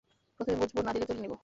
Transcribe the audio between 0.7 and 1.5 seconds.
না দিলে তুলে নিবো!